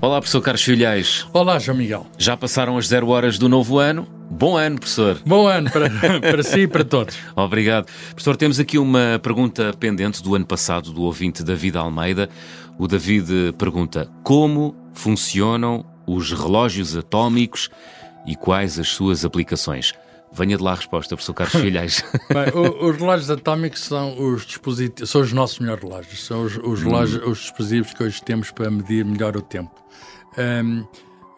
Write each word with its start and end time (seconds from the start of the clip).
Olá, 0.00 0.20
professor 0.20 0.40
Carlos 0.40 0.62
Filhais. 0.62 1.26
Olá, 1.32 1.58
João 1.58 1.76
Miguel. 1.76 2.06
Já 2.16 2.36
passaram 2.36 2.78
as 2.78 2.86
zero 2.86 3.08
horas 3.08 3.36
do 3.36 3.48
novo 3.48 3.80
ano. 3.80 4.06
Bom 4.30 4.56
ano, 4.56 4.78
professor. 4.78 5.20
Bom 5.26 5.48
ano 5.48 5.68
para, 5.72 5.90
para 6.20 6.42
si 6.44 6.60
e 6.60 6.68
para 6.68 6.84
todos. 6.84 7.16
Obrigado. 7.34 7.88
Professor, 8.10 8.36
temos 8.36 8.60
aqui 8.60 8.78
uma 8.78 9.18
pergunta 9.20 9.74
pendente 9.76 10.22
do 10.22 10.36
ano 10.36 10.46
passado 10.46 10.92
do 10.92 11.02
ouvinte 11.02 11.42
David 11.42 11.76
Almeida. 11.76 12.28
O 12.78 12.86
David 12.86 13.54
pergunta: 13.58 14.08
Como 14.22 14.76
funcionam 14.94 15.84
os 16.06 16.30
relógios 16.30 16.96
atómicos 16.96 17.68
e 18.24 18.36
quais 18.36 18.78
as 18.78 18.90
suas 18.90 19.24
aplicações? 19.24 19.94
Venha 20.38 20.56
de 20.56 20.62
lá 20.62 20.72
a 20.72 20.76
resposta, 20.76 21.16
professor 21.16 21.34
Carlos 21.34 21.56
Filhais. 21.60 22.04
Bem, 22.28 22.48
o, 22.54 22.88
os 22.88 22.96
relógios 22.96 23.30
atómicos 23.30 23.80
são 23.80 24.18
os 24.18 24.46
dispositivos, 24.46 25.10
são 25.10 25.20
os 25.20 25.32
nossos 25.32 25.58
melhores 25.58 25.82
relógios, 25.82 26.24
são 26.24 26.44
os, 26.44 26.56
os, 26.56 26.82
relógios, 26.82 27.26
os 27.26 27.38
dispositivos 27.38 27.92
que 27.92 28.02
hoje 28.04 28.22
temos 28.22 28.50
para 28.50 28.70
medir 28.70 29.04
melhor 29.04 29.36
o 29.36 29.42
tempo. 29.42 29.74
Um, 30.38 30.86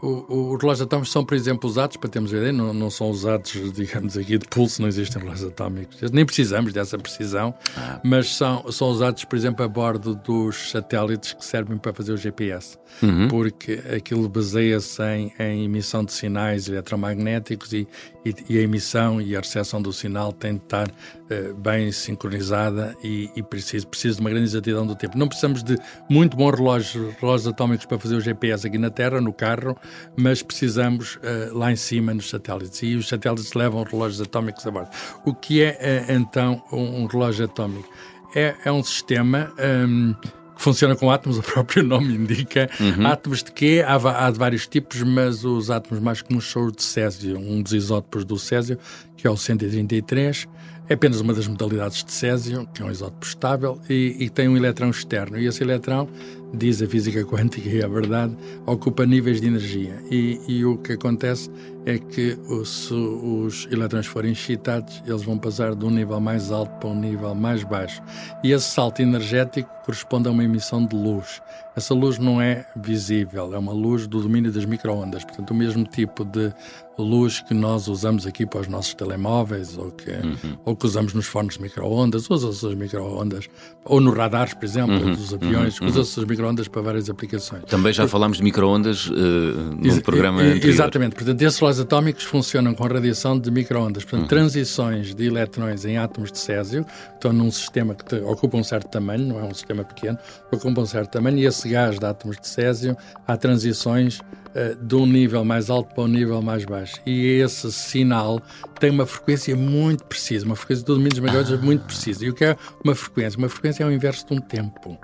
os 0.03 0.61
relógios 0.61 0.83
atómicos 0.83 1.13
são, 1.13 1.25
por 1.25 1.35
exemplo, 1.35 1.69
usados, 1.69 1.97
para 1.97 2.09
termos 2.09 2.33
ideia, 2.33 2.53
não, 2.53 2.73
não, 2.73 2.91
são 2.91 3.11
usados, 3.11 3.53
digamos 3.75 4.17
aqui, 4.17 4.39
de 4.39 4.47
pulso, 4.49 4.81
não 4.81 4.89
existem 4.89 5.21
relógios 5.21 5.49
atómicos. 5.49 6.11
Nem 6.11 6.25
precisamos 6.25 6.73
dessa 6.73 6.99
precisão, 6.99 7.55
ah. 7.77 8.01
mas 8.03 8.35
são, 8.35 8.71
são 8.73 8.89
usados, 8.89 9.25
por 9.25 9.37
exemplo, 9.37 9.65
a 9.65 9.69
bordo 9.69 10.15
dos 10.15 10.71
satélites 10.71 11.35
que 11.35 11.45
servem 11.45 11.77
para 11.77 11.93
fazer 11.93 12.13
o 12.13 12.17
GPS, 12.17 12.79
uhum. 13.03 13.29
porque 13.29 13.81
aquilo 13.95 14.29
baseia-se 14.29 15.03
em, 15.03 15.33
em, 15.39 15.65
emissão 15.65 16.05
de 16.05 16.13
sinais 16.13 16.67
eletromagnéticos 16.69 17.73
e, 17.73 17.87
e, 18.25 18.35
e, 18.49 18.59
a 18.59 18.63
emissão 18.63 19.21
e 19.21 19.37
a 19.37 19.41
recepção 19.41 19.83
do 19.83 19.93
sinal 19.93 20.33
tem 20.33 20.55
de 20.55 20.63
estar 20.63 20.89
uh, 20.89 21.55
bem 21.57 21.93
sincronizada 21.93 22.97
e, 23.03 23.31
e 23.37 23.43
precisa, 23.43 23.87
precisa 23.87 24.17
de 24.17 24.21
uma 24.21 24.31
grande 24.31 24.47
exatidão 24.47 24.87
do 24.87 24.97
tempo. 24.97 25.19
Não 25.19 25.29
precisamos 25.29 25.63
de 25.63 25.77
muito 26.09 26.37
bons 26.37 26.57
relógios, 26.57 27.15
relógios 27.21 27.49
atómicos 27.49 27.87
para 27.87 27.99
fazer 27.99 28.17
o 28.17 28.21
GPS 28.21 28.67
aqui 28.67 28.79
na 28.79 28.91
Terra, 28.91 29.21
no 29.21 29.33
carro, 29.33 29.77
mas 30.17 30.43
precisamos 30.43 31.17
uh, 31.17 31.57
lá 31.57 31.73
em 31.73 31.77
cima 31.77 32.13
nos 32.15 32.29
satélites. 32.29 32.83
E 32.83 32.97
os 32.97 33.09
satélites 33.09 33.53
levam 33.53 33.83
relógios 33.85 34.21
atómicos 34.21 34.67
a 34.67 34.71
bordo. 34.71 34.91
O 35.25 35.35
que 35.35 35.63
é, 35.63 36.07
uh, 36.09 36.13
então, 36.13 36.63
um, 36.73 37.03
um, 37.03 37.07
relógio 37.07 37.45
atómico? 37.45 37.89
É, 38.35 38.55
é 38.65 38.73
um 38.73 38.83
sistema. 38.83 39.53
Um, 39.59 40.15
que 40.61 40.65
funciona 40.65 40.95
com 40.95 41.11
átomos, 41.11 41.39
o 41.41 41.43
próprio 41.43 41.83
nome 41.83 42.15
indica. 42.15 42.69
Uhum. 42.79 43.07
Átomos 43.07 43.43
de 43.43 43.51
quê? 43.51 43.83
Há, 43.87 44.27
há, 44.27 44.31
de 44.31 44.39
vários 44.39 44.67
tipos, 44.67 45.03
mas 45.03 45.43
os 45.45 45.71
átomos 45.71 46.03
mais 46.03 46.21
comuns 46.21 46.51
são 46.51 46.67
os 46.67 46.73
de 46.73 46.83
Césio, 46.83 47.39
um 47.39 47.63
dos 47.63 47.73
isótopos 47.73 48.25
do 48.27 48.39
Césio, 48.39 48.79
que 49.17 49.27
é 49.27 49.31
o 49.31 49.37
133. 49.37 50.47
É 50.91 50.95
apenas 50.95 51.21
uma 51.21 51.33
das 51.33 51.47
modalidades 51.47 52.05
de 52.05 52.13
Césio, 52.13 52.69
que 52.75 52.83
é 52.83 52.85
um 52.85 52.91
isótopo 52.91 53.25
estável, 53.25 53.81
e, 53.89 54.17
e 54.19 54.29
tem 54.29 54.49
um 54.49 54.57
eletrão 54.57 54.91
externo. 54.91 55.39
E 55.39 55.47
esse 55.47 55.63
eletrão 55.63 56.09
diz 56.53 56.83
a 56.83 56.87
física 56.87 57.25
quântica 57.25 57.69
e 57.69 57.81
é 57.81 57.89
verdade, 57.89 58.37
ocupa 58.67 59.07
níveis 59.07 59.41
de 59.41 59.47
energia. 59.47 60.03
E, 60.11 60.41
e 60.49 60.65
o 60.65 60.77
que 60.79 60.93
acontece 60.93 61.51
é 61.87 61.99
que 61.99 62.39
se 62.65 62.93
os 62.93 63.67
eletrões 63.71 64.07
forem 64.07 64.33
excitados, 64.33 65.03
eles 65.07 65.23
vão 65.23 65.39
passar 65.39 65.75
de 65.75 65.85
um 65.85 65.91
nível 65.91 66.21
mais 66.21 66.51
alto 66.51 66.73
para 66.79 66.89
um 66.89 66.99
nível 66.99 67.35
mais 67.35 67.65
baixo. 67.65 68.03
E 68.45 68.53
esse 68.53 68.67
salto 68.67 69.01
energético 69.01 69.71
corresponde 69.85 70.29
a 70.29 70.31
uma 70.31 70.45
emissão 70.45 70.85
de 70.85 70.95
luz. 70.95 71.41
Essa 71.75 71.95
luz 71.95 72.19
não 72.19 72.41
é 72.41 72.67
visível, 72.77 73.55
é 73.55 73.59
uma 73.59 73.73
luz 73.73 74.07
do 74.07 74.21
domínio 74.21 74.53
das 74.53 74.65
microondas. 74.65 75.25
Portanto, 75.25 75.53
o 75.53 75.55
mesmo 75.55 75.85
tipo 75.85 76.25
de 76.25 76.53
luz 76.99 77.41
que 77.41 77.55
nós 77.55 77.89
usamos 77.89 78.27
aqui 78.27 78.45
para 78.45 78.61
os 78.61 78.69
nossos 78.69 78.93
telemóveis 78.93 79.79
ou 79.79 79.91
que, 79.91 80.11
uhum. 80.11 80.59
ou 80.65 80.77
que 80.77 80.85
usamos 80.85 81.15
nos 81.15 81.27
fornos 81.27 81.55
de 81.55 81.63
microondas, 81.63 82.29
usa-se 82.29 82.67
as 82.67 82.75
microondas, 82.75 83.49
ou 83.85 84.01
nos 84.01 84.15
radares, 84.15 84.53
por 84.53 84.65
exemplo, 84.65 84.97
uhum. 84.97 85.15
dos 85.15 85.33
aviões, 85.33 85.81
uhum. 85.81 85.87
usa-se 85.87 86.21
as 86.21 86.27
microondas 86.27 86.40
para 86.69 86.83
várias 86.83 87.09
aplicações. 87.09 87.65
Também 87.65 87.93
já 87.93 88.07
falámos 88.09 88.39
de 88.39 88.43
microondas 88.43 89.07
uh, 89.07 89.13
no 89.13 90.03
programa 90.03 90.41
anterior. 90.41 90.69
Exatamente. 90.69 91.15
Portanto, 91.15 91.43
esses 91.43 91.59
relógios 91.59 91.85
atómicos 91.85 92.25
funcionam 92.25 92.75
com 92.75 92.85
radiação 92.87 93.39
de 93.39 93.51
microondas. 93.51 94.05
Portanto, 94.05 94.23
uhum. 94.23 94.29
transições 94.29 95.15
de 95.15 95.27
eletrões 95.27 95.85
em 95.85 95.99
átomos 95.99 96.33
de 96.33 96.39
césio, 96.39 96.85
que 96.85 97.15
estão 97.15 97.33
num 97.33 97.51
sistema 97.51 97.95
que 97.95 98.17
ocupa 98.17 98.57
um 98.57 98.65
certo 98.65 98.89
tamanho, 98.89 99.27
não 99.27 99.41
é 99.41 99.45
um 99.45 99.55
sistema 99.55 99.85
pequeno, 99.85 100.19
ocupa 100.51 100.81
um 100.81 100.87
certo 100.87 101.11
tamanho, 101.11 101.39
e 101.39 101.47
esse 101.47 101.69
gás 101.69 101.99
de 101.99 102.07
átomos 102.07 102.39
de 102.39 102.49
césio, 102.49 102.97
há 103.27 103.37
transições 103.37 104.19
uh, 104.19 104.77
de 104.83 104.95
um 104.95 105.07
nível 105.07 105.45
mais 105.45 105.71
alto 105.71 105.95
para 105.95 106.05
um 106.05 106.09
nível 106.09 106.41
mais 106.43 106.65
baixo. 106.65 106.97
E 107.07 107.41
esse 107.41 107.71
sinal 107.73 108.41
tem 108.79 108.91
uma 108.91 109.07
frequência 109.07 109.55
muito 109.57 110.05
precisa, 110.05 110.45
uma 110.47 110.57
frequência 110.57 110.85
de 110.85 110.93
domínios 110.93 111.19
maiores 111.19 111.53
ah. 111.53 111.57
muito 111.57 111.85
precisa. 111.85 112.25
E 112.25 112.31
o 112.31 112.35
que 112.35 112.45
é 112.45 112.57
uma 112.85 112.95
frequência? 112.95 113.39
Uma 113.39 113.49
frequência 113.49 113.85
é 113.85 113.87
o 113.87 113.93
inverso 113.93 114.27
de 114.27 114.35
um 114.35 114.41
tempo. 114.41 114.99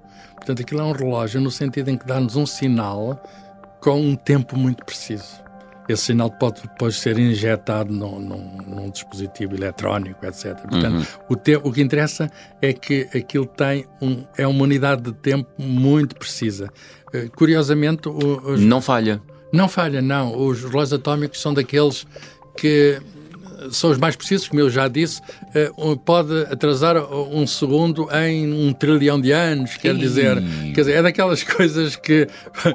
Portanto, 0.46 0.60
aquilo 0.60 0.80
é 0.80 0.84
um 0.84 0.92
relógio 0.92 1.40
no 1.40 1.50
sentido 1.50 1.90
em 1.90 1.98
que 1.98 2.06
dá-nos 2.06 2.36
um 2.36 2.46
sinal 2.46 3.20
com 3.80 4.00
um 4.00 4.14
tempo 4.14 4.56
muito 4.56 4.84
preciso. 4.84 5.44
Esse 5.88 6.04
sinal 6.04 6.30
pode 6.30 6.62
depois 6.62 6.94
ser 7.00 7.18
injetado 7.18 7.92
num, 7.92 8.20
num, 8.20 8.58
num 8.64 8.90
dispositivo 8.90 9.56
eletrónico, 9.56 10.24
etc. 10.24 10.56
Portanto, 10.60 10.98
uhum. 10.98 11.04
o, 11.28 11.34
te, 11.34 11.56
o 11.56 11.72
que 11.72 11.82
interessa 11.82 12.30
é 12.62 12.72
que 12.72 13.08
aquilo 13.12 13.44
tem 13.44 13.86
um, 14.00 14.24
é 14.38 14.46
uma 14.46 14.62
unidade 14.62 15.02
de 15.02 15.12
tempo 15.14 15.50
muito 15.58 16.14
precisa. 16.14 16.70
Uh, 17.12 17.28
curiosamente, 17.36 18.08
os, 18.08 18.60
não 18.60 18.80
falha. 18.80 19.20
Não 19.52 19.68
falha, 19.68 20.00
não. 20.00 20.36
Os 20.46 20.62
relógios 20.62 20.92
atómicos 20.92 21.40
são 21.40 21.52
daqueles 21.52 22.06
que 22.56 23.00
são 23.70 23.90
os 23.90 23.98
mais 23.98 24.16
precisos, 24.16 24.48
como 24.48 24.60
eu 24.60 24.70
já 24.70 24.88
disse, 24.88 25.20
eh, 25.54 25.70
pode 26.04 26.42
atrasar 26.42 26.96
um 27.12 27.46
segundo 27.46 28.08
em 28.12 28.52
um 28.52 28.72
trilhão 28.72 29.20
de 29.20 29.32
anos, 29.32 29.76
quer 29.76 29.94
dizer, 29.94 30.36
quer 30.74 30.80
dizer, 30.80 30.92
é 30.96 31.02
daquelas 31.02 31.42
coisas 31.44 31.96
que... 31.96 32.26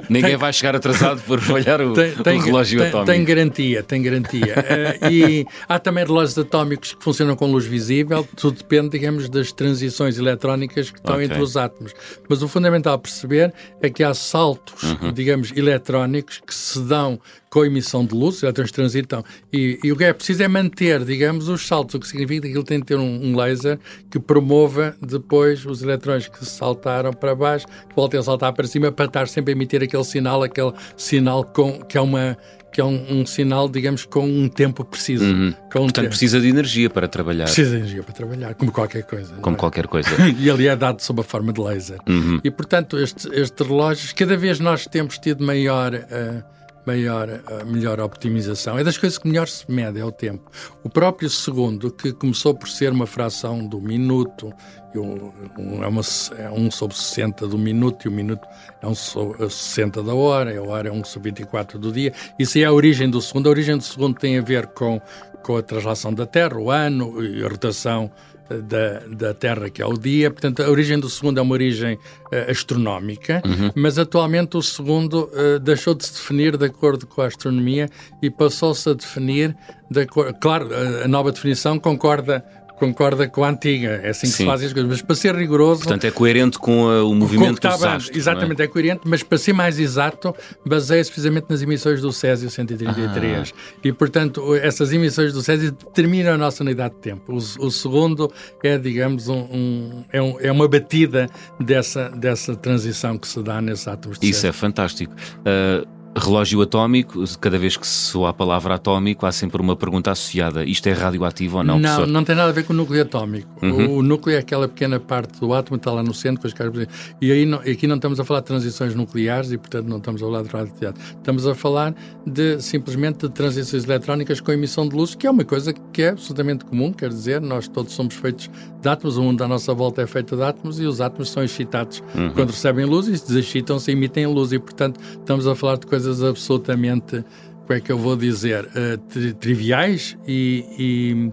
Ninguém 0.08 0.30
tem, 0.30 0.36
vai 0.36 0.52
chegar 0.52 0.76
atrasado 0.76 1.20
por 1.22 1.40
falhar 1.40 1.80
o, 1.80 1.92
tem, 1.92 2.38
o 2.38 2.40
relógio 2.40 2.78
tem, 2.80 2.88
atómico. 2.88 3.12
Tem 3.12 3.24
garantia, 3.24 3.82
tem 3.82 4.02
garantia. 4.02 4.54
uh, 4.56 5.10
e 5.10 5.46
há 5.68 5.78
também 5.78 6.04
relógios 6.04 6.38
atómicos 6.38 6.94
que 6.94 7.02
funcionam 7.02 7.36
com 7.36 7.50
luz 7.50 7.64
visível, 7.64 8.26
tudo 8.36 8.58
depende, 8.58 8.90
digamos, 8.90 9.28
das 9.28 9.52
transições 9.52 10.18
eletrónicas 10.18 10.90
que 10.90 10.98
estão 10.98 11.14
okay. 11.14 11.26
entre 11.26 11.40
os 11.40 11.56
átomos. 11.56 11.92
Mas 12.28 12.42
o 12.42 12.48
fundamental 12.48 12.94
a 12.94 12.98
perceber 12.98 13.52
é 13.80 13.88
que 13.88 14.02
há 14.02 14.14
saltos, 14.14 14.82
uhum. 14.82 15.12
digamos, 15.12 15.52
eletrónicos 15.54 16.40
que 16.44 16.54
se 16.54 16.80
dão 16.80 17.20
com 17.52 17.60
a 17.60 17.66
emissão 17.66 18.02
de 18.02 18.14
luz, 18.14 18.36
os 18.36 18.42
elétrons 18.42 18.72
transitam, 18.72 19.22
e, 19.52 19.78
e, 19.84 19.92
o 19.92 19.96
que 19.96 20.04
é 20.04 20.12
preciso 20.14 20.42
é 20.42 20.48
manter, 20.48 21.04
digamos, 21.04 21.48
os 21.50 21.66
saltos, 21.66 21.96
o 21.96 22.00
que 22.00 22.08
significa 22.08 22.48
que 22.48 22.54
ele 22.54 22.64
tem 22.64 22.78
de 22.78 22.86
ter 22.86 22.96
um, 22.96 23.26
um 23.26 23.36
laser 23.36 23.78
que 24.10 24.18
promova 24.18 24.96
depois 25.06 25.66
os 25.66 25.82
elétrons 25.82 26.28
que 26.28 26.46
saltaram 26.46 27.12
para 27.12 27.34
baixo, 27.34 27.66
voltem 27.94 28.18
a 28.18 28.22
saltar 28.22 28.54
para 28.54 28.66
cima 28.66 28.90
para 28.90 29.04
estar 29.04 29.28
sempre 29.28 29.52
a 29.52 29.54
emitir 29.54 29.82
aquele 29.82 30.02
sinal, 30.02 30.42
aquele 30.42 30.72
sinal 30.96 31.44
com, 31.44 31.82
que 31.82 31.98
é 31.98 32.00
uma 32.00 32.38
que 32.72 32.80
é 32.80 32.84
um, 32.84 33.20
um, 33.20 33.26
sinal, 33.26 33.68
digamos, 33.68 34.06
com 34.06 34.26
um 34.26 34.48
tempo 34.48 34.82
preciso. 34.82 35.26
Uhum. 35.26 35.52
Portanto, 35.70 35.94
tempo. 35.94 36.08
precisa 36.08 36.40
de 36.40 36.48
energia 36.48 36.88
para 36.88 37.06
trabalhar. 37.06 37.44
Precisa 37.44 37.72
de 37.72 37.76
energia 37.76 38.02
para 38.02 38.14
trabalhar, 38.14 38.54
como 38.54 38.72
qualquer 38.72 39.02
coisa. 39.02 39.34
Como 39.42 39.56
é? 39.56 39.58
qualquer 39.58 39.86
coisa. 39.86 40.08
e 40.40 40.50
ali 40.50 40.68
é 40.68 40.74
dado 40.74 41.02
sob 41.02 41.20
a 41.20 41.22
forma 41.22 41.52
de 41.52 41.60
laser. 41.60 41.98
Uhum. 42.08 42.40
E, 42.42 42.50
portanto, 42.50 42.98
estes, 42.98 43.26
estes 43.30 43.66
relógios, 43.66 44.14
cada 44.14 44.38
vez 44.38 44.58
nós 44.58 44.86
temos 44.86 45.18
tido 45.18 45.44
maior. 45.44 45.92
Uh, 45.92 46.61
maior, 46.86 47.28
eh, 47.28 47.64
melhor 47.64 48.00
optimização. 48.00 48.78
É 48.78 48.84
das 48.84 48.98
coisas 48.98 49.18
que 49.18 49.28
melhor 49.28 49.48
se 49.48 49.70
mede, 49.70 50.00
é 50.00 50.04
o 50.04 50.12
tempo. 50.12 50.50
O 50.82 50.88
próprio 50.88 51.30
segundo, 51.30 51.90
que 51.90 52.12
começou 52.12 52.54
por 52.54 52.68
ser 52.68 52.92
uma 52.92 53.06
fração 53.06 53.66
do 53.66 53.80
minuto, 53.80 54.52
um, 54.94 55.82
é, 55.82 55.86
uma, 55.86 56.02
é 56.38 56.50
1 56.50 56.70
sobre 56.70 56.96
60 56.96 57.46
do 57.46 57.56
minuto, 57.56 58.04
e 58.04 58.08
o 58.08 58.12
minuto 58.12 58.46
é 58.80 58.86
1 58.86 58.94
sobre 58.94 59.48
60 59.48 60.02
da 60.02 60.14
hora, 60.14 60.58
a 60.58 60.62
hora 60.62 60.88
é 60.88 60.92
1 60.92 61.04
sobre 61.04 61.30
24 61.30 61.78
do 61.78 61.92
dia. 61.92 62.12
Isso 62.38 62.58
é 62.58 62.64
a 62.64 62.72
origem 62.72 63.08
do 63.08 63.20
segundo. 63.20 63.46
A 63.46 63.50
origem 63.50 63.76
do 63.76 63.84
segundo 63.84 64.18
tem 64.18 64.38
a 64.38 64.42
ver 64.42 64.66
com, 64.68 65.00
com 65.42 65.56
a 65.56 65.62
translação 65.62 66.12
da 66.12 66.26
Terra, 66.26 66.58
o 66.58 66.70
ano 66.70 67.22
e 67.24 67.44
a 67.44 67.48
rotação 67.48 68.10
da, 68.48 69.00
da 69.06 69.34
Terra, 69.34 69.70
que 69.70 69.80
é 69.80 69.86
o 69.86 69.94
dia. 69.94 70.30
Portanto, 70.30 70.62
a 70.62 70.70
origem 70.70 70.98
do 70.98 71.08
segundo 71.08 71.38
é 71.38 71.42
uma 71.42 71.52
origem 71.52 71.94
uh, 71.94 72.50
astronómica, 72.50 73.42
uhum. 73.44 73.70
mas 73.74 73.98
atualmente 73.98 74.56
o 74.56 74.62
segundo 74.62 75.30
uh, 75.32 75.58
deixou 75.58 75.94
de 75.94 76.04
se 76.04 76.12
definir 76.12 76.56
de 76.56 76.66
acordo 76.66 77.06
com 77.06 77.22
a 77.22 77.26
astronomia 77.26 77.88
e 78.22 78.30
passou-se 78.30 78.88
a 78.88 78.94
definir, 78.94 79.56
de, 79.90 80.06
claro, 80.40 80.68
a 81.04 81.08
nova 81.08 81.30
definição 81.32 81.78
concorda 81.78 82.44
concorda 82.82 83.28
com 83.28 83.44
a 83.44 83.50
antiga. 83.50 84.00
É 84.02 84.10
assim 84.10 84.26
que 84.26 84.32
Sim. 84.32 84.38
se 84.38 84.44
fazem 84.44 84.66
as 84.66 84.72
coisas. 84.72 84.90
Mas 84.90 85.02
para 85.02 85.14
ser 85.14 85.36
rigoroso. 85.36 85.82
Portanto, 85.82 86.04
é 86.04 86.10
coerente 86.10 86.58
com 86.58 86.86
uh, 86.86 87.08
o 87.08 87.14
movimento 87.14 87.60
com 87.60 87.68
dos 87.68 87.84
astros. 87.84 88.16
Exatamente, 88.16 88.60
é? 88.60 88.64
é? 88.64 88.68
coerente, 88.68 89.02
mas 89.04 89.22
para 89.22 89.38
ser 89.38 89.52
mais 89.52 89.78
exato, 89.78 90.34
baseia-se 90.66 91.08
precisamente 91.08 91.46
nas 91.48 91.62
emissões 91.62 92.00
do 92.00 92.12
Césio 92.12 92.50
133. 92.50 93.54
Ah. 93.54 93.78
E, 93.84 93.92
portanto, 93.92 94.54
essas 94.56 94.92
emissões 94.92 95.32
do 95.32 95.42
Césio 95.42 95.70
determinam 95.70 96.34
a 96.34 96.38
nossa 96.38 96.64
unidade 96.64 96.94
de 96.94 97.00
tempo. 97.00 97.32
O, 97.32 97.36
o 97.36 97.70
segundo 97.70 98.32
é, 98.64 98.76
digamos, 98.76 99.28
um, 99.28 99.38
um, 99.38 100.04
é, 100.12 100.20
um, 100.20 100.40
é, 100.40 100.50
uma 100.50 100.66
batida 100.66 101.28
dessa, 101.60 102.08
dessa 102.10 102.56
transição 102.56 103.16
que 103.16 103.28
se 103.28 103.40
dá 103.42 103.60
nesses 103.60 103.86
átomos 103.86 104.18
de 104.18 104.26
Isso 104.26 104.40
Césio. 104.40 104.48
é 104.48 104.52
fantástico. 104.52 105.14
Uh 105.46 106.01
relógio 106.16 106.60
atómico, 106.60 107.24
cada 107.40 107.58
vez 107.58 107.76
que 107.76 107.86
se 107.86 108.10
soa 108.10 108.30
a 108.30 108.32
palavra 108.32 108.74
atómico, 108.74 109.24
há 109.24 109.32
sempre 109.32 109.60
uma 109.60 109.74
pergunta 109.74 110.10
associada: 110.10 110.64
isto 110.64 110.86
é 110.86 110.92
radioativo 110.92 111.58
ou 111.58 111.64
não? 111.64 111.78
Não, 111.78 111.88
professor? 111.88 112.06
não 112.06 112.24
tem 112.24 112.36
nada 112.36 112.50
a 112.50 112.52
ver 112.52 112.64
com 112.64 112.72
o 112.72 112.76
núcleo 112.76 113.02
atómico. 113.02 113.48
Uhum. 113.62 113.98
O, 113.98 114.02
núcleo 114.02 114.36
é 114.36 114.38
aquela 114.38 114.68
pequena 114.68 115.00
parte 115.00 115.40
do 115.40 115.52
átomo 115.54 115.78
que 115.78 115.80
está 115.80 115.92
lá 115.92 116.02
no 116.02 116.12
centro 116.12 116.40
com 116.40 116.46
as 116.46 116.52
cargas. 116.52 116.86
E 117.20 117.32
aí 117.32 117.46
não, 117.46 117.58
aqui 117.58 117.86
não 117.86 117.96
estamos 117.96 118.20
a 118.20 118.24
falar 118.24 118.40
de 118.40 118.46
transições 118.46 118.94
nucleares 118.94 119.52
e, 119.52 119.58
portanto, 119.58 119.86
não 119.86 119.96
estamos 119.98 120.22
a 120.22 120.26
falar 120.26 120.42
de 120.42 120.48
radioatividade. 120.48 120.98
Estamos 121.16 121.46
a 121.46 121.54
falar 121.54 121.94
de 122.26 122.60
simplesmente 122.60 123.26
de 123.26 123.30
transições 123.30 123.84
eletrónicas 123.84 124.40
com 124.40 124.52
emissão 124.52 124.88
de 124.88 124.94
luz, 124.94 125.14
que 125.14 125.26
é 125.26 125.30
uma 125.30 125.44
coisa 125.44 125.72
que 125.72 126.02
é 126.02 126.10
absolutamente 126.10 126.64
comum, 126.64 126.92
quer 126.92 127.08
dizer, 127.08 127.40
nós 127.40 127.68
todos 127.68 127.92
somos 127.92 128.14
feitos 128.14 128.50
de 128.80 128.88
átomos, 128.88 129.16
o 129.16 129.22
mundo 129.22 129.42
à 129.42 129.48
nossa 129.48 129.72
volta 129.72 130.02
é 130.02 130.06
feito 130.06 130.36
de 130.36 130.42
átomos 130.42 130.80
e 130.80 130.84
os 130.84 131.00
átomos 131.00 131.30
são 131.30 131.42
excitados 131.42 132.02
uhum. 132.14 132.30
quando 132.30 132.50
recebem 132.50 132.84
luz 132.84 133.06
e 133.06 133.12
desexcitam-se 133.12 133.90
e 133.90 133.94
emitem 133.94 134.26
luz. 134.26 134.52
E, 134.52 134.58
portanto, 134.58 135.00
estamos 135.18 135.46
a 135.46 135.54
falar 135.54 135.76
de 135.76 135.86
coisas 135.86 136.01
coisas 136.02 136.22
absolutamente, 136.22 137.24
como 137.66 137.78
é 137.78 137.80
que 137.80 137.92
eu 137.92 137.98
vou 137.98 138.16
dizer, 138.16 138.64
uh, 138.64 138.98
triviais 139.34 140.16
e, 140.26 141.30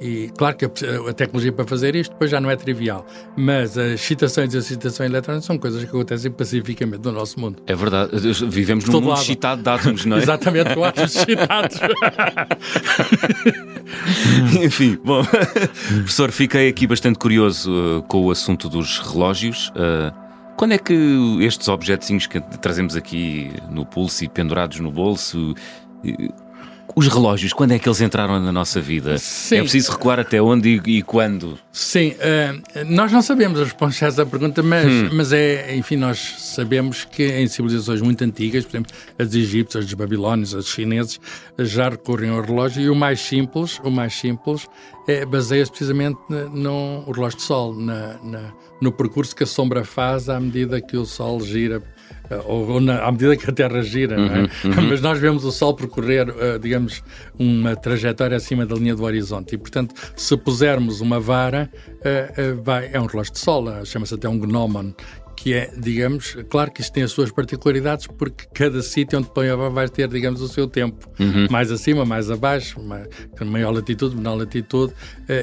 e, 0.00 0.30
claro 0.36 0.56
que 0.56 0.64
a, 0.64 0.68
a, 1.10 1.12
tecnologia 1.12 1.52
para 1.52 1.66
fazer 1.66 1.96
isto 1.96 2.12
depois 2.12 2.30
já 2.30 2.40
não 2.40 2.48
é 2.48 2.54
trivial, 2.54 3.04
mas 3.36 3.76
as 3.76 3.94
excitações 3.94 4.54
e 4.54 4.56
a 4.56 4.60
excitação 4.60 5.04
eletrónica 5.04 5.44
são 5.44 5.58
coisas 5.58 5.82
que 5.82 5.88
acontecem 5.88 6.30
pacificamente 6.30 7.04
no 7.04 7.12
nosso 7.12 7.40
mundo. 7.40 7.60
É 7.66 7.74
verdade, 7.74 8.12
vivemos 8.48 8.84
num 8.84 8.92
mundo 8.92 9.08
lado. 9.08 9.22
excitado 9.22 9.62
de 9.62 9.68
átomos, 9.68 10.04
não 10.04 10.16
é? 10.16 10.20
Exatamente, 10.22 10.74
com 10.74 10.84
átomos 10.84 11.16
excitados. 11.16 11.80
Enfim, 14.62 14.98
bom, 15.04 15.24
professor, 15.98 16.30
fiquei 16.30 16.68
aqui 16.68 16.86
bastante 16.86 17.18
curioso 17.18 17.72
uh, 17.72 18.02
com 18.04 18.26
o 18.26 18.30
assunto 18.30 18.68
dos 18.68 19.00
relógios. 19.00 19.70
Uh, 19.70 20.21
quando 20.62 20.74
é 20.74 20.78
que 20.78 20.94
estes 21.40 21.66
objetos 21.66 22.28
que 22.28 22.40
trazemos 22.58 22.94
aqui 22.94 23.50
no 23.68 23.84
pulso 23.84 24.24
e 24.24 24.28
pendurados 24.28 24.78
no 24.78 24.92
bolso, 24.92 25.56
os 26.94 27.08
relógios, 27.08 27.52
quando 27.52 27.72
é 27.72 27.78
que 27.78 27.88
eles 27.88 28.00
entraram 28.00 28.38
na 28.38 28.52
nossa 28.52 28.80
vida? 28.80 29.16
Sim. 29.18 29.56
É 29.56 29.60
preciso 29.60 29.92
recuar 29.92 30.20
até 30.20 30.40
onde 30.40 30.80
e, 30.84 30.98
e 30.98 31.02
quando? 31.02 31.58
Sim, 31.72 32.10
uh, 32.10 32.84
nós 32.86 33.10
não 33.10 33.22
sabemos 33.22 33.60
a 33.60 33.64
resposta 33.64 34.04
a 34.04 34.08
essa 34.08 34.26
pergunta, 34.26 34.62
mas, 34.62 34.86
hum. 34.86 35.10
mas 35.12 35.32
é, 35.32 35.74
enfim, 35.74 35.96
nós 35.96 36.18
sabemos 36.38 37.04
que 37.04 37.24
em 37.24 37.46
civilizações 37.46 38.00
muito 38.00 38.22
antigas, 38.22 38.64
por 38.64 38.72
exemplo, 38.72 38.92
as 39.18 39.34
egípcias, 39.34 39.86
os 39.86 39.94
babilónios, 39.94 40.52
os 40.52 40.68
chineses, 40.68 41.18
já 41.58 41.88
recorrem 41.88 42.30
ao 42.30 42.42
relógio 42.42 42.82
e 42.82 42.90
o 42.90 42.94
mais 42.94 43.20
simples, 43.20 43.80
o 43.82 43.90
mais 43.90 44.14
simples, 44.14 44.66
é, 45.08 45.24
baseia-se 45.24 45.70
precisamente 45.70 46.18
no 46.28 47.10
relógio 47.10 47.38
de 47.38 47.44
sol, 47.44 47.74
na, 47.74 48.18
na, 48.22 48.52
no 48.80 48.92
percurso 48.92 49.34
que 49.34 49.44
a 49.44 49.46
sombra 49.46 49.84
faz 49.84 50.28
à 50.28 50.38
medida 50.38 50.80
que 50.80 50.96
o 50.96 51.06
sol 51.06 51.40
gira 51.40 51.82
ou, 52.46 52.70
ou 52.72 52.80
na, 52.80 53.04
à 53.04 53.12
medida 53.12 53.36
que 53.36 53.48
a 53.48 53.52
Terra 53.52 53.82
gira, 53.82 54.18
uhum, 54.18 54.26
é? 54.26 54.40
uhum. 54.40 54.88
mas 54.88 55.00
nós 55.00 55.18
vemos 55.18 55.44
o 55.44 55.52
Sol 55.52 55.74
percorrer, 55.74 56.28
uh, 56.28 56.58
digamos, 56.58 57.02
uma 57.38 57.76
trajetória 57.76 58.36
acima 58.36 58.64
da 58.64 58.74
linha 58.74 58.94
do 58.94 59.02
horizonte 59.02 59.54
e, 59.54 59.58
portanto, 59.58 59.94
se 60.16 60.36
pusermos 60.36 61.00
uma 61.00 61.20
vara, 61.20 61.70
uh, 61.74 62.58
uh, 62.58 62.62
vai, 62.62 62.90
é 62.92 63.00
um 63.00 63.06
relógio 63.06 63.32
de 63.32 63.38
Sol, 63.38 63.66
chama-se 63.84 64.14
até 64.14 64.28
um 64.28 64.38
gnomon, 64.38 64.92
que 65.42 65.54
é, 65.54 65.72
digamos, 65.76 66.36
claro 66.48 66.70
que 66.70 66.80
isto 66.80 66.92
tem 66.92 67.02
as 67.02 67.10
suas 67.10 67.32
particularidades, 67.32 68.06
porque 68.06 68.46
cada 68.54 68.80
sítio 68.80 69.18
onde 69.18 69.28
põe 69.28 69.48
a 69.48 69.56
vara 69.56 69.70
vai 69.70 69.88
ter, 69.88 70.06
digamos, 70.06 70.40
o 70.40 70.46
seu 70.46 70.68
tempo. 70.68 71.10
Uhum. 71.18 71.48
Mais 71.50 71.72
acima, 71.72 72.04
mais 72.04 72.30
abaixo, 72.30 72.80
mais, 72.80 73.08
maior 73.44 73.72
latitude, 73.72 74.14
menor 74.14 74.36
latitude, 74.36 74.94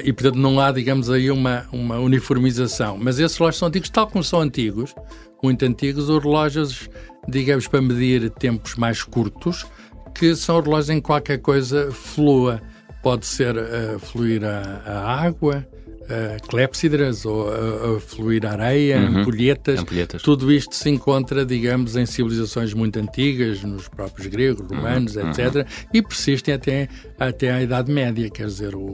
e 0.02 0.10
portanto 0.10 0.36
não 0.36 0.58
há, 0.58 0.72
digamos, 0.72 1.10
aí 1.10 1.30
uma, 1.30 1.66
uma 1.70 1.98
uniformização. 1.98 2.96
Mas 2.98 3.18
esses 3.18 3.36
relógios 3.36 3.58
são 3.58 3.68
antigos, 3.68 3.90
tal 3.90 4.06
como 4.06 4.24
são 4.24 4.40
antigos, 4.40 4.94
muito 5.42 5.66
antigos, 5.66 6.08
os 6.08 6.24
relógios, 6.24 6.88
digamos, 7.28 7.68
para 7.68 7.82
medir 7.82 8.30
tempos 8.30 8.76
mais 8.76 9.02
curtos, 9.02 9.66
que 10.14 10.34
são 10.34 10.62
relógios 10.62 10.88
em 10.88 11.00
qualquer 11.02 11.42
coisa 11.42 11.92
flua. 11.92 12.62
Pode 13.02 13.26
ser 13.26 13.54
uh, 13.54 13.98
fluir 13.98 14.42
a, 14.44 14.80
a 14.86 15.22
água, 15.26 15.66
uh, 16.10 16.48
clepsidras 16.48 17.24
ou 17.24 17.48
uh, 17.48 17.96
uh, 17.96 18.00
fluir 18.00 18.44
areia, 18.46 18.98
uhum. 18.98 19.20
ampulhetas. 19.20 19.78
ampulhetas. 19.78 20.22
Tudo 20.22 20.52
isto 20.52 20.74
se 20.74 20.90
encontra, 20.90 21.44
digamos, 21.44 21.96
em 21.96 22.04
civilizações 22.04 22.74
muito 22.74 22.98
antigas, 22.98 23.62
nos 23.62 23.88
próprios 23.88 24.26
gregos, 24.26 24.66
romanos, 24.68 25.16
uhum. 25.16 25.30
etc. 25.30 25.54
Uhum. 25.56 25.64
E 25.94 26.02
persistem 26.02 26.54
até, 26.54 26.88
até 27.18 27.50
à 27.50 27.62
Idade 27.62 27.90
Média, 27.90 28.28
quer 28.28 28.46
dizer, 28.46 28.74
o, 28.74 28.92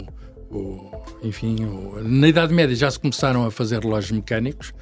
o, 0.51 0.91
enfim, 1.23 1.65
o, 1.65 2.01
na 2.03 2.29
Idade 2.29 2.53
Média 2.53 2.75
já 2.77 2.91
se 2.91 2.99
começaram 2.99 3.45
a 3.45 3.51
fazer 3.51 3.81
relógios 3.81 4.13
mecânicos. 4.13 4.73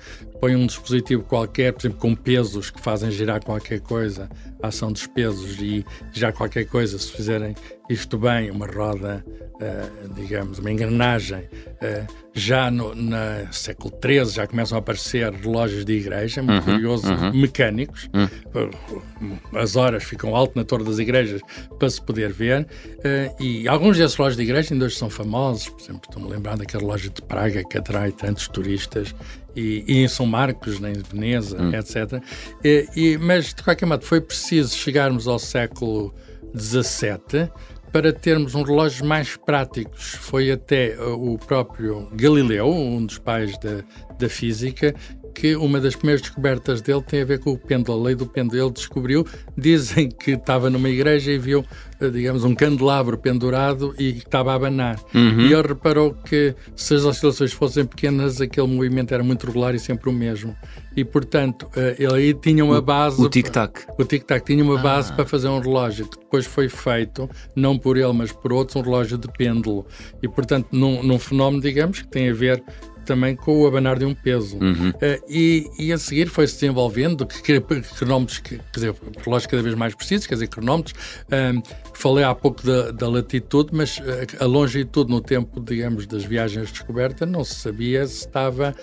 Põe 0.44 0.56
um 0.56 0.66
dispositivo 0.66 1.22
qualquer, 1.22 1.72
por 1.72 1.80
exemplo, 1.80 1.98
com 1.98 2.14
pesos 2.14 2.70
que 2.70 2.78
fazem 2.78 3.10
girar 3.10 3.42
qualquer 3.42 3.80
coisa, 3.80 4.28
a 4.62 4.68
ação 4.68 4.92
dos 4.92 5.06
pesos 5.06 5.58
e 5.58 5.82
já 6.12 6.32
qualquer 6.32 6.66
coisa, 6.66 6.98
se 6.98 7.10
fizerem 7.12 7.54
isto 7.88 8.18
bem, 8.18 8.50
uma 8.50 8.66
roda, 8.66 9.24
uh, 9.26 10.14
digamos, 10.14 10.58
uma 10.58 10.70
engrenagem. 10.70 11.40
Uh, 11.40 12.24
já 12.34 12.70
no 12.70 12.94
na 12.94 13.50
século 13.52 13.94
XIII 14.02 14.26
já 14.26 14.46
começam 14.46 14.76
a 14.76 14.80
aparecer 14.80 15.32
relógios 15.32 15.84
de 15.84 15.94
igreja, 15.94 16.42
muito 16.42 16.66
uhum, 16.66 16.74
curioso, 16.74 17.06
uhum. 17.06 17.32
mecânicos. 17.32 18.10
Uhum. 18.12 19.38
As 19.54 19.76
horas 19.76 20.04
ficam 20.04 20.36
alto 20.36 20.56
na 20.56 20.64
torre 20.64 20.84
das 20.84 20.98
igrejas 20.98 21.40
para 21.78 21.88
se 21.88 22.02
poder 22.02 22.32
ver. 22.32 22.66
Uh, 22.98 23.42
e 23.42 23.66
alguns 23.66 23.96
desses 23.96 24.14
relógios 24.14 24.36
de 24.36 24.42
igreja 24.42 24.74
ainda 24.74 24.84
hoje 24.84 24.96
são 24.96 25.08
famosos. 25.08 25.70
Por 25.70 25.80
exemplo, 25.80 26.02
estou-me 26.06 26.28
lembrando 26.28 26.58
daquele 26.58 26.82
relógio 26.82 27.10
de 27.10 27.22
Praga 27.22 27.62
que 27.64 27.78
atrai 27.78 28.12
tantos 28.12 28.46
turistas. 28.48 29.14
E, 29.54 29.84
e, 29.86 29.98
em 29.98 30.08
São 30.08 30.26
Marcos, 30.26 30.80
em 30.80 30.92
Veneza, 30.92 31.60
hum. 31.60 31.72
etc. 31.72 32.22
E, 32.62 32.88
e, 32.96 33.18
mas, 33.18 33.54
de 33.54 33.62
qualquer 33.62 33.86
modo, 33.86 34.04
foi 34.04 34.20
preciso 34.20 34.76
chegarmos 34.76 35.28
ao 35.28 35.38
século 35.38 36.14
XVII 36.56 37.50
para 37.92 38.12
termos 38.12 38.56
um 38.56 38.62
relógios 38.62 39.02
mais 39.02 39.36
práticos. 39.36 40.16
Foi 40.20 40.50
até 40.50 40.96
uh, 40.98 41.34
o 41.34 41.38
próprio 41.38 42.08
Galileu, 42.12 42.68
um 42.68 43.06
dos 43.06 43.18
pais 43.18 43.56
da, 43.58 43.84
da 44.18 44.28
física, 44.28 44.92
que 45.34 45.56
uma 45.56 45.80
das 45.80 45.96
primeiras 45.96 46.22
descobertas 46.22 46.80
dele 46.80 47.02
tem 47.02 47.22
a 47.22 47.24
ver 47.24 47.40
com 47.40 47.50
o 47.50 47.58
pêndulo, 47.58 48.00
a 48.00 48.04
lei 48.04 48.14
do 48.14 48.26
pêndulo. 48.26 48.62
Ele 48.62 48.70
descobriu, 48.70 49.26
dizem 49.56 50.08
que 50.08 50.32
estava 50.32 50.70
numa 50.70 50.88
igreja 50.88 51.32
e 51.32 51.38
viu, 51.38 51.64
uh, 52.00 52.10
digamos, 52.10 52.44
um 52.44 52.54
candelabro 52.54 53.18
pendurado 53.18 53.94
e 53.98 54.10
estava 54.10 54.52
a 54.52 54.54
abanar. 54.54 54.98
Uhum. 55.12 55.40
E 55.40 55.52
ele 55.52 55.68
reparou 55.68 56.14
que 56.14 56.54
se 56.76 56.94
as 56.94 57.04
oscilações 57.04 57.52
fossem 57.52 57.84
pequenas, 57.84 58.40
aquele 58.40 58.68
movimento 58.68 59.12
era 59.12 59.22
muito 59.22 59.46
regular 59.46 59.74
e 59.74 59.78
sempre 59.78 60.08
o 60.08 60.12
mesmo 60.12 60.54
e, 60.96 61.04
portanto, 61.04 61.68
eh, 61.76 61.96
ele 61.98 62.14
aí 62.14 62.34
tinha 62.34 62.64
uma 62.64 62.80
base. 62.80 63.20
O 63.20 63.28
tic-tac. 63.28 63.84
O 63.98 64.04
tic-tac 64.04 64.44
tinha 64.44 64.62
uma 64.62 64.78
base 64.78 65.12
ah. 65.12 65.16
para 65.16 65.24
fazer 65.24 65.48
um 65.48 65.58
relógio 65.58 66.06
que 66.06 66.18
depois 66.18 66.46
foi 66.46 66.68
feito, 66.68 67.28
não 67.54 67.76
por 67.76 67.96
ele, 67.96 68.12
mas 68.12 68.30
por 68.30 68.52
outros, 68.52 68.76
um 68.76 68.80
relógio 68.80 69.18
de 69.18 69.28
pêndulo. 69.28 69.86
E, 70.22 70.28
portanto, 70.28 70.68
num, 70.70 71.02
num 71.02 71.18
fenómeno, 71.18 71.62
digamos, 71.62 72.02
que 72.02 72.08
tem 72.08 72.30
a 72.30 72.34
ver 72.34 72.62
também 73.04 73.36
com 73.36 73.60
o 73.60 73.66
abanar 73.66 73.98
de 73.98 74.04
um 74.04 74.14
peso. 74.14 74.56
Uhum. 74.56 74.90
Uh, 74.90 75.24
e, 75.28 75.70
e, 75.78 75.92
a 75.92 75.98
seguir 75.98 76.26
foi-se 76.26 76.54
desenvolvendo 76.54 77.26
que, 77.26 77.60
cronómetros, 77.96 78.38
que, 78.38 78.56
quer 78.58 78.74
dizer, 78.74 78.94
relógios 79.24 79.46
cada 79.46 79.62
vez 79.62 79.74
mais 79.74 79.94
precisos, 79.94 80.26
quer 80.26 80.34
dizer, 80.34 80.48
cronómetros. 80.48 80.94
Uh, 81.24 81.62
falei 81.92 82.24
há 82.24 82.34
pouco 82.34 82.64
da, 82.64 82.90
da 82.90 83.08
latitude, 83.08 83.70
mas 83.72 83.98
uh, 83.98 84.02
a 84.40 84.44
longitude 84.44 85.10
no 85.10 85.20
tempo, 85.20 85.60
digamos, 85.60 86.06
das 86.06 86.24
viagens 86.24 86.68
de 86.68 86.72
descoberta, 86.72 87.24
não 87.24 87.44
se 87.44 87.54
sabia 87.56 88.06
se 88.06 88.26
estava, 88.26 88.74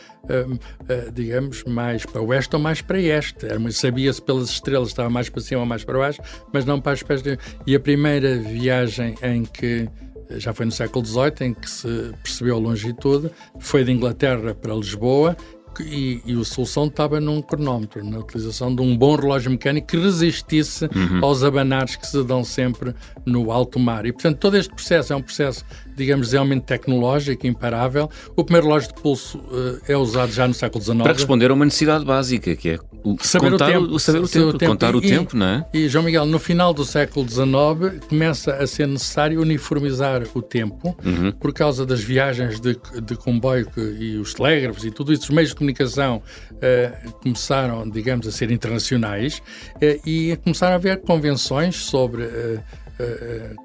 digamos, 1.13 1.63
mais 1.63 2.05
para 2.05 2.21
oeste 2.21 2.55
ou 2.55 2.61
mais 2.61 2.81
para 2.81 2.99
este. 2.99 3.47
Sabia-se 3.71 4.21
pelas 4.21 4.49
estrelas, 4.49 4.89
estava 4.89 5.09
mais 5.09 5.29
para 5.29 5.41
cima 5.41 5.61
ou 5.61 5.65
mais 5.65 5.83
para 5.83 5.97
baixo, 5.97 6.21
mas 6.53 6.63
não 6.63 6.79
para 6.79 6.93
as 6.93 7.03
pés. 7.03 7.21
E 7.65 7.75
a 7.75 7.79
primeira 7.79 8.37
viagem 8.37 9.15
em 9.23 9.43
que 9.43 9.89
já 10.37 10.53
foi 10.53 10.65
no 10.65 10.71
século 10.71 11.05
XVIII, 11.05 11.33
em 11.41 11.53
que 11.53 11.69
se 11.69 12.13
percebeu 12.23 12.55
a 12.55 12.59
longitude, 12.59 13.31
foi 13.59 13.83
de 13.83 13.91
Inglaterra 13.91 14.53
para 14.53 14.73
Lisboa 14.73 15.35
e, 15.79 16.21
e, 16.25 16.39
a 16.39 16.43
solução 16.43 16.87
estava 16.87 17.19
num 17.21 17.41
cronómetro, 17.41 18.03
na 18.03 18.19
utilização 18.19 18.75
de 18.75 18.81
um 18.81 18.97
bom 18.97 19.15
relógio 19.15 19.49
mecânico 19.49 19.87
que 19.87 19.97
resistisse 19.97 20.85
uhum. 20.85 21.23
aos 21.23 21.43
abanares 21.43 21.95
que 21.95 22.05
se 22.05 22.21
dão 22.23 22.43
sempre 22.43 22.93
no 23.25 23.51
alto 23.51 23.79
mar. 23.79 24.05
E, 24.05 24.11
portanto, 24.11 24.37
todo 24.37 24.57
este 24.57 24.73
processo 24.73 25.13
é 25.13 25.15
um 25.15 25.21
processo 25.21 25.63
digamos, 25.95 26.31
realmente 26.31 26.63
tecnológico, 26.63 27.45
imparável. 27.45 28.09
O 28.35 28.43
primeiro 28.43 28.67
relógio 28.67 28.89
de 28.89 29.01
pulso 29.01 29.37
uh, 29.37 29.79
é 29.87 29.95
usado 29.95 30.31
já 30.31 30.47
no 30.47 30.53
século 30.53 30.83
XIX. 30.83 31.03
Para 31.03 31.13
responder 31.13 31.51
a 31.51 31.53
uma 31.53 31.65
necessidade 31.65 32.05
básica, 32.05 32.55
que 32.55 32.69
é 32.71 32.79
o, 33.03 33.17
saber 33.21 33.51
contar 33.51 33.65
o 33.65 33.71
tempo. 33.71 33.95
O, 33.95 33.99
saber 33.99 34.19
o 34.19 34.27
tempo, 34.27 34.57
tempo. 34.57 34.71
Contar 34.71 34.93
e, 34.93 34.97
o 34.97 35.01
tempo, 35.01 35.37
não 35.37 35.45
é? 35.45 35.65
E, 35.73 35.87
João 35.87 36.05
Miguel, 36.05 36.25
no 36.25 36.39
final 36.39 36.73
do 36.73 36.85
século 36.85 37.27
XIX 37.27 38.05
começa 38.07 38.53
a 38.53 38.67
ser 38.67 38.87
necessário 38.87 39.41
uniformizar 39.41 40.23
o 40.33 40.41
tempo 40.41 40.95
uhum. 41.03 41.31
por 41.31 41.53
causa 41.53 41.85
das 41.85 42.01
viagens 42.01 42.59
de, 42.59 42.77
de 43.03 43.15
comboio 43.15 43.65
que, 43.65 43.81
e 43.81 44.17
os 44.17 44.33
telégrafos 44.33 44.85
e 44.85 44.91
tudo 44.91 45.11
isso, 45.11 45.23
os 45.23 45.29
meios 45.29 45.49
de 45.49 45.55
comunicação 45.55 46.21
uh, 46.51 47.11
começaram, 47.21 47.89
digamos, 47.89 48.27
a 48.27 48.31
ser 48.31 48.51
internacionais 48.51 49.41
uh, 49.75 50.07
e 50.07 50.37
começaram 50.43 50.73
a 50.73 50.75
haver 50.75 51.01
convenções 51.01 51.75
sobre 51.75 52.23
uh, 52.23 52.59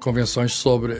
convenções 0.01 0.53
sobre, 0.53 0.95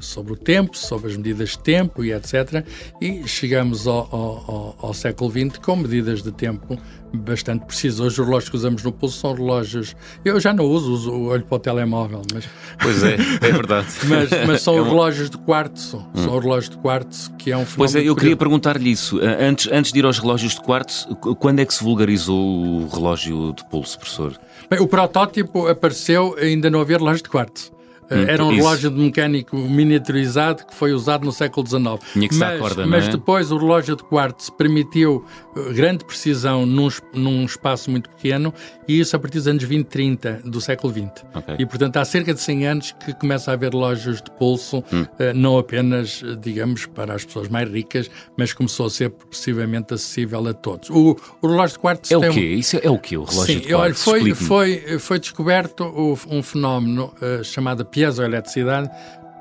sobre 0.00 0.32
o 0.32 0.36
tempo, 0.36 0.76
sobre 0.76 1.08
as 1.08 1.16
medidas 1.16 1.50
de 1.50 1.60
tempo 1.60 2.04
e 2.04 2.12
etc. 2.12 2.66
E 3.00 3.28
chegamos 3.28 3.86
ao, 3.86 4.08
ao, 4.12 4.76
ao, 4.82 4.92
século 4.92 5.30
XX 5.30 5.58
com 5.58 5.76
medidas 5.76 6.20
de 6.20 6.32
tempo 6.32 6.76
bastante 7.12 7.64
precisas. 7.64 8.00
Hoje 8.00 8.20
os 8.20 8.26
relógios 8.26 8.50
que 8.50 8.56
usamos 8.56 8.82
no 8.82 8.92
pulso 8.92 9.18
são 9.18 9.34
relógios. 9.34 9.94
Eu 10.24 10.38
já 10.40 10.52
não 10.52 10.64
uso, 10.64 10.92
uso 10.92 11.12
olho 11.12 11.44
para 11.44 11.56
o 11.56 11.58
telemóvel. 11.58 12.22
Mas... 12.32 12.48
Pois 12.80 13.02
é, 13.02 13.14
é 13.14 13.52
verdade. 13.52 13.86
mas, 14.08 14.30
mas 14.46 14.62
são 14.62 14.76
é 14.76 14.82
um... 14.82 14.84
relógios 14.84 15.30
de 15.30 15.38
quartzo. 15.38 15.98
Hum. 16.14 16.24
São 16.24 16.38
relógios 16.38 16.70
de 16.70 16.78
quartzo 16.78 17.32
que 17.36 17.50
é 17.50 17.56
um 17.56 17.64
fenómeno. 17.64 17.76
Pois 17.76 17.94
é, 17.94 18.08
eu 18.08 18.16
queria 18.16 18.36
perguntar-lhe 18.36 18.90
isso. 18.90 19.20
Antes, 19.20 19.70
antes 19.72 19.92
de 19.92 19.98
ir 19.98 20.04
aos 20.04 20.18
relógios 20.18 20.54
de 20.54 20.60
quartzo, 20.60 21.14
quando 21.16 21.60
é 21.60 21.66
que 21.66 21.74
se 21.74 21.82
vulgarizou 21.82 22.38
o 22.38 22.88
relógio 22.88 23.52
de 23.52 23.64
pulso, 23.66 23.98
professor? 23.98 24.38
Bem, 24.68 24.80
o 24.80 24.86
protótipo 24.86 25.68
apareceu 25.68 26.36
ainda 26.38 26.68
não 26.68 26.80
havia 26.80 26.98
relógio 26.98 27.22
de 27.22 27.30
quartzo. 27.30 27.75
Hum, 28.10 28.24
Era 28.28 28.44
um 28.44 28.52
isso. 28.52 28.62
relógio 28.62 28.90
de 28.90 29.00
mecânico 29.00 29.56
miniaturizado 29.56 30.64
que 30.64 30.74
foi 30.74 30.92
usado 30.92 31.24
no 31.24 31.32
século 31.32 31.66
XIX. 31.66 31.82
Tinha 32.12 32.28
que 32.28 32.34
mas, 32.36 32.60
corda, 32.60 32.86
mas 32.86 33.08
é? 33.08 33.10
depois 33.10 33.50
o 33.50 33.58
relógio 33.58 33.96
de 33.96 34.04
quartzo 34.04 34.52
permitiu 34.52 35.24
uh, 35.56 35.74
grande 35.74 36.04
precisão 36.04 36.64
num, 36.64 36.88
num, 37.12 37.44
espaço 37.44 37.90
muito 37.90 38.08
pequeno 38.10 38.54
e 38.86 39.00
isso 39.00 39.16
a 39.16 39.18
partir 39.18 39.38
dos 39.38 39.48
anos 39.48 39.64
20, 39.64 39.86
30 39.86 40.42
do 40.44 40.60
século 40.60 40.92
XX. 40.92 41.24
Okay. 41.34 41.56
E 41.58 41.66
portanto 41.66 41.96
há 41.96 42.04
cerca 42.04 42.32
de 42.32 42.40
100 42.40 42.66
anos 42.66 42.94
que 43.04 43.12
começa 43.14 43.50
a 43.50 43.54
haver 43.54 43.72
relógios 43.72 44.22
de 44.22 44.30
pulso, 44.32 44.84
hum. 44.92 45.02
uh, 45.02 45.34
não 45.34 45.58
apenas, 45.58 46.22
uh, 46.22 46.36
digamos, 46.36 46.86
para 46.86 47.14
as 47.14 47.24
pessoas 47.24 47.48
mais 47.48 47.68
ricas, 47.68 48.08
mas 48.36 48.52
começou 48.52 48.86
a 48.86 48.90
ser 48.90 49.10
progressivamente 49.10 49.94
acessível 49.94 50.46
a 50.46 50.54
todos. 50.54 50.90
O, 50.90 51.16
o 51.42 51.46
relógio 51.48 51.76
de 51.76 51.80
quartzo 51.80 52.14
é 52.14 52.16
o 52.16 52.32
quê? 52.32 52.40
Um... 52.40 52.58
Isso 52.58 52.78
é 52.80 52.90
o 52.90 52.98
quê? 52.98 53.16
O 53.16 53.24
relógio 53.24 53.54
Sim, 53.54 53.60
de 53.60 53.68
quartzo? 53.74 54.10
Olha, 54.10 54.34
foi, 54.34 54.34
foi, 54.34 54.98
foi 54.98 55.18
descoberto 55.18 55.84
um 56.30 56.42
fenómeno 56.42 57.12
uh, 57.20 57.42
chamado 57.42 57.84
piezoeletricidade 57.96 58.90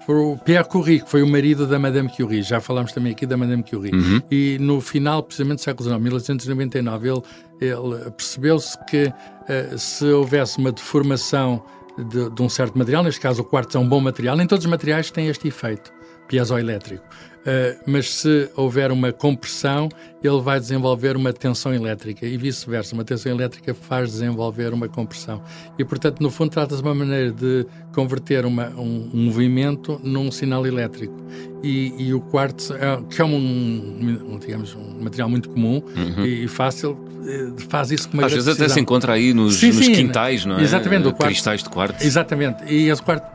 por 0.05 0.15
o 0.15 0.37
Pierre 0.37 0.67
Curie, 0.69 1.01
que 1.01 1.09
foi 1.09 1.21
o 1.21 1.27
marido 1.27 1.67
da 1.67 1.77
Madame 1.77 2.07
Curie. 2.07 2.41
Já 2.41 2.61
falámos 2.61 2.93
também 2.93 3.11
aqui 3.11 3.25
da 3.25 3.35
Madame 3.35 3.63
Curie. 3.63 3.93
Uhum. 3.93 4.21
E 4.31 4.57
no 4.59 4.79
final, 4.79 5.21
precisamente 5.23 5.57
do 5.57 5.63
século 5.63 5.89
XIX, 5.89 6.01
1899, 6.01 7.09
ele, 7.09 7.21
ele 7.59 8.11
percebeu-se 8.11 8.77
que 8.85 9.07
uh, 9.07 9.77
se 9.77 10.05
houvesse 10.05 10.57
uma 10.57 10.71
deformação 10.71 11.61
de, 11.97 12.29
de, 12.29 12.41
um 12.41 12.47
certo 12.47 12.77
material, 12.77 13.03
neste 13.03 13.19
caso 13.19 13.41
o 13.41 13.45
quartzo 13.45 13.77
é 13.77 13.81
um 13.81 13.89
bom 13.89 13.99
material, 13.99 14.37
nem 14.37 14.47
todos 14.47 14.63
os 14.63 14.71
materiais 14.71 15.11
têm 15.11 15.27
este 15.27 15.47
efeito 15.47 15.91
piezoelétrico. 16.27 17.03
Uh, 17.45 17.79
mas 17.85 18.11
se 18.11 18.49
houver 18.55 18.91
uma 18.91 19.13
compressão, 19.13 19.87
ele 20.23 20.41
vai 20.41 20.59
desenvolver 20.59 21.15
uma 21.15 21.31
tensão 21.31 21.73
elétrica 21.73 22.25
e 22.25 22.37
vice-versa. 22.37 22.95
Uma 22.95 23.03
tensão 23.03 23.31
elétrica 23.31 23.73
faz 23.73 24.11
desenvolver 24.11 24.73
uma 24.73 24.87
compressão. 24.87 25.41
E, 25.77 25.85
portanto, 25.85 26.21
no 26.21 26.31
fundo, 26.31 26.49
trata-se 26.51 26.81
de 26.81 26.87
uma 26.87 26.95
maneira 26.95 27.31
de 27.31 27.65
converter 27.93 28.45
uma, 28.45 28.69
um, 28.69 29.09
um, 29.13 29.25
movimento 29.25 29.99
num 30.03 30.31
sinal 30.31 30.65
elétrico. 30.65 31.15
E, 31.63 31.93
e 31.97 32.13
o 32.13 32.21
quartzo, 32.21 32.73
é, 32.73 33.01
que 33.09 33.21
é 33.21 33.25
um, 33.25 33.35
um, 33.35 34.39
digamos, 34.39 34.75
um 34.75 35.03
material 35.03 35.29
muito 35.29 35.49
comum 35.49 35.81
uhum. 35.95 36.25
e, 36.25 36.43
e, 36.43 36.47
fácil, 36.47 36.97
eh, 37.27 37.53
faz 37.69 37.91
isso 37.91 38.07
com 38.09 38.17
uma 38.17 38.27
Às 38.27 38.33
vezes 38.33 38.47
até 38.47 38.69
se 38.69 38.79
encontra 38.79 39.13
aí 39.13 39.33
nos, 39.33 39.55
sim, 39.55 39.67
nos 39.67 39.85
sim, 39.85 39.93
quintais, 39.93 40.45
não 40.45 40.59
é? 40.59 40.61
Exatamente. 40.61 41.07
O 41.07 41.11
quartzo, 41.11 41.25
Cristais 41.25 41.63
de 41.63 41.69
quartzo. 41.69 42.05
Exatamente. 42.05 42.63
E 42.71 42.89
esse 42.89 43.01
quartzo 43.01 43.27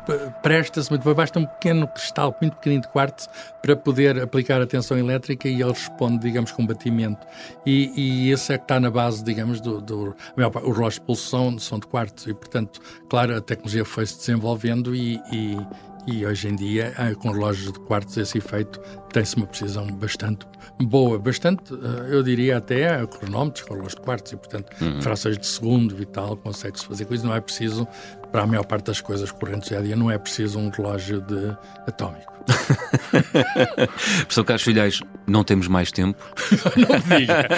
presta-se 0.42 0.90
muito 0.90 1.02
bem. 1.04 1.14
Basta 1.14 1.38
um 1.38 1.46
pequeno 1.46 1.88
cristal, 1.88 2.36
muito 2.40 2.56
pequenino 2.56 2.82
de 2.82 2.88
quartzo, 2.88 3.28
para 3.60 3.74
poder 3.74 3.99
aplicar 4.08 4.60
a 4.60 4.66
tensão 4.66 4.98
elétrica 4.98 5.48
e 5.48 5.60
ele 5.60 5.72
responde, 5.72 6.18
digamos, 6.18 6.52
com 6.52 6.66
batimento. 6.66 7.26
E, 7.64 7.92
e 7.96 8.30
esse 8.30 8.52
é 8.52 8.58
que 8.58 8.64
está 8.64 8.78
na 8.80 8.90
base, 8.90 9.22
digamos, 9.24 9.60
do... 9.60 9.80
do 9.80 10.14
os 10.36 10.76
relógios 10.76 10.94
de 10.94 11.00
pulso 11.02 11.58
são, 11.58 11.78
de 11.78 11.86
quartzo 11.86 12.30
e, 12.30 12.34
portanto, 12.34 12.80
claro, 13.08 13.36
a 13.36 13.40
tecnologia 13.40 13.84
foi-se 13.84 14.18
desenvolvendo 14.18 14.94
e, 14.94 15.20
e 15.32 15.56
e 16.06 16.24
hoje 16.24 16.48
em 16.48 16.56
dia, 16.56 16.94
ah, 16.96 17.14
com 17.14 17.30
relógios 17.30 17.72
de 17.72 17.78
quartos, 17.80 18.16
esse 18.16 18.38
efeito 18.38 18.80
tem-se 19.12 19.36
uma 19.36 19.46
precisão 19.46 19.86
bastante 19.86 20.46
boa, 20.80 21.18
bastante, 21.18 21.74
ah, 21.74 22.06
eu 22.08 22.22
diria 22.22 22.56
até 22.56 23.06
cronómetros 23.06 23.64
com 23.64 23.74
relógios 23.74 23.96
de 23.96 24.00
quartos, 24.00 24.32
e 24.32 24.36
portanto, 24.36 24.72
uhum. 24.80 25.02
frações 25.02 25.38
de 25.38 25.46
segundo 25.46 26.00
e 26.00 26.06
tal, 26.06 26.36
consegue-se 26.36 26.86
fazer 26.86 27.04
com 27.04 27.14
isso. 27.14 27.26
Não 27.26 27.34
é 27.34 27.40
preciso, 27.40 27.86
para 28.30 28.42
a 28.42 28.46
maior 28.46 28.64
parte 28.64 28.86
das 28.86 29.00
coisas 29.00 29.30
correntes 29.30 29.68
dia 29.68 29.78
a 29.78 29.82
dia, 29.82 29.96
não 29.96 30.10
é 30.10 30.18
preciso 30.18 30.58
um 30.58 30.70
relógio 30.70 31.20
de 31.20 31.56
atómico. 31.86 32.30
Professor 34.22 34.44
Carlos 34.44 34.62
Filhais, 34.62 35.00
não 35.26 35.44
temos 35.44 35.68
mais 35.68 35.92
tempo. 35.92 36.18
não 36.76 37.18
diga. 37.18 37.48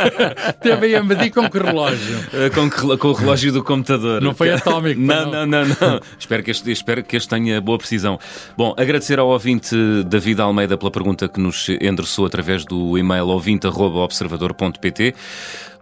Teve 0.60 0.96
a 0.96 1.02
medir 1.02 1.30
com 1.30 1.48
que 1.48 1.58
relógio? 1.58 2.18
Eh, 2.32 2.50
com, 2.50 2.70
que, 2.70 2.96
com, 2.96 3.08
o 3.08 3.12
relógio 3.12 3.52
do 3.52 3.62
computador. 3.62 4.20
Não 4.20 4.34
foi 4.34 4.52
atómico. 4.52 5.00
Não, 5.00 5.30
não, 5.30 5.46
não, 5.46 5.66
não. 5.66 6.00
espero, 6.18 6.42
que 6.42 6.50
este, 6.50 6.70
espero 6.70 7.02
que 7.02 7.16
este 7.16 7.28
tenha 7.28 7.60
boa 7.60 7.78
precisão. 7.78 8.18
Bom, 8.56 8.74
agradecer 8.76 9.18
ao 9.18 9.28
ouvinte 9.28 9.76
David 10.06 10.40
Almeida 10.40 10.76
pela 10.76 10.90
pergunta 10.90 11.28
que 11.28 11.40
nos 11.40 11.68
endereçou 11.68 12.26
através 12.26 12.64
do 12.64 12.96
e-mail 12.98 13.26
ouvinte.observador.pt. 13.28 15.14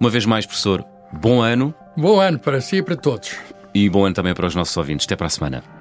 Uma 0.01 0.11
vez 0.11 0.27
mais, 0.27 0.47
professor, 0.47 0.85
bom 1.13 1.41
ano. 1.41 1.75
Bom 1.97 2.21
ano 2.21 2.39
para 2.39 2.61
si 2.61 2.77
e 2.77 2.83
para 2.83 2.97
todos. 2.97 3.35
E 3.79 3.89
bom 3.89 4.05
ano 4.05 4.13
também 4.13 4.35
para 4.35 4.45
os 4.45 4.57
nossos 4.57 4.77
ouvintes. 4.77 5.07
Até 5.07 5.15
para 5.15 5.29
a 5.29 5.31
semana. 5.31 5.78